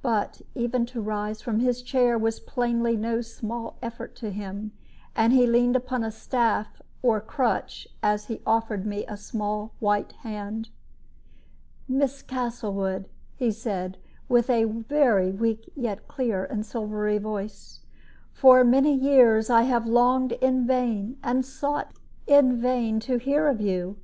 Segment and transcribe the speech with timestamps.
[0.00, 4.72] But even to rise from his chair was plainly no small effort to him,
[5.14, 10.12] and he leaned upon a staff or crutch as he offered me a small white
[10.24, 10.70] hand.
[11.86, 17.80] "Miss Castlewood," he said, with a very weak yet clear and silvery voice,
[18.32, 21.92] "for many years I have longed in vain and sought
[22.26, 23.98] in vain to hear of you.